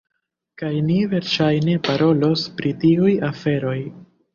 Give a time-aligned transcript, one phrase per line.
[0.61, 3.81] Kaj ni verŝajne parolos pri tiuj aferoj.